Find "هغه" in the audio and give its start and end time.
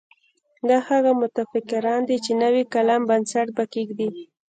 0.89-1.11